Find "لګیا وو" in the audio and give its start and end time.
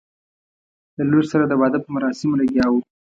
2.41-2.79